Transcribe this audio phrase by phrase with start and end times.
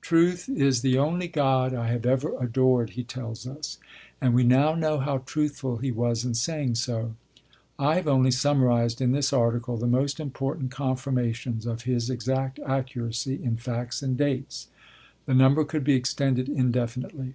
[0.00, 3.78] 'Truth is the only God I have ever adored,' he tells us:
[4.20, 7.16] and we now know how truthful he was in saying so.
[7.76, 13.42] I have only summarised in this article the most important confirmations of his exact accuracy
[13.42, 14.68] in facts and dates;
[15.26, 17.34] the number could be extended indefinitely.